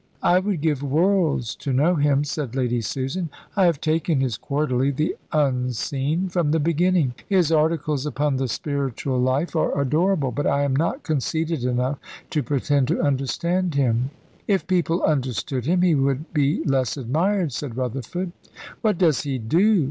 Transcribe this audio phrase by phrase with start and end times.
[0.23, 3.29] "I would give worlds to know him," said Lady Susan.
[3.55, 9.19] "I have taken his quarterly, The Unseen, from the beginning, His articles upon the spiritual
[9.19, 11.99] life are adorable, but I am not conceited enough
[12.31, 14.09] to pretend to understand him."
[14.47, 18.31] "If people understood him, he would be less admired," said Rutherford.
[18.81, 19.79] "What does he do?"